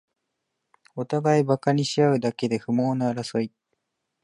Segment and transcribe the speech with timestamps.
[0.95, 3.51] おたがいバカにしあうだけで不毛な争い